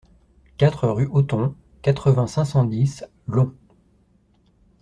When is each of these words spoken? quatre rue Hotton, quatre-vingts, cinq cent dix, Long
quatre 0.57 0.87
rue 0.89 1.07
Hotton, 1.11 1.53
quatre-vingts, 1.83 2.25
cinq 2.25 2.45
cent 2.45 2.63
dix, 2.65 3.05
Long 3.27 3.53